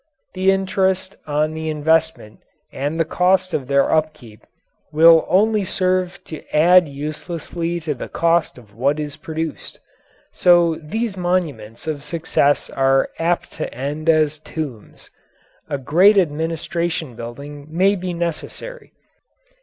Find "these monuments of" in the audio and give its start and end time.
10.81-12.03